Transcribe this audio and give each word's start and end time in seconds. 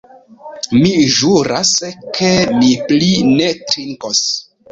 Mi 0.77 0.93
ĵuras, 1.17 1.73
ke 2.17 2.31
mi 2.61 2.71
pli 2.87 3.13
ne 3.29 3.53
drinkos. 3.61 4.27